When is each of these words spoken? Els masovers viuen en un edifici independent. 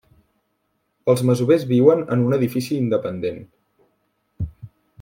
Els 1.13 1.21
masovers 1.31 1.67
viuen 1.73 2.01
en 2.15 2.23
un 2.31 2.37
edifici 2.39 2.73
independent. 2.85 3.39